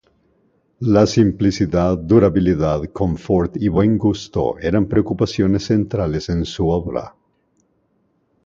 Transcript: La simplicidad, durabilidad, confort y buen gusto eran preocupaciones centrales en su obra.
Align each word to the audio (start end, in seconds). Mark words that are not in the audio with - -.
La 0.93 1.05
simplicidad, 1.05 1.95
durabilidad, 1.95 2.85
confort 2.91 3.55
y 3.57 3.67
buen 3.67 3.99
gusto 3.99 4.57
eran 4.57 4.87
preocupaciones 4.87 5.65
centrales 5.65 6.27
en 6.29 6.43
su 6.43 6.67
obra. 6.71 7.13